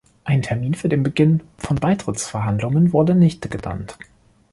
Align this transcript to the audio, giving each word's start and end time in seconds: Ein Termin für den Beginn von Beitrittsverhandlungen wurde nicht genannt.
Ein 0.23 0.41
Termin 0.41 0.73
für 0.73 0.89
den 0.89 1.03
Beginn 1.03 1.43
von 1.59 1.77
Beitrittsverhandlungen 1.77 2.91
wurde 2.91 3.13
nicht 3.13 3.51
genannt. 3.51 3.99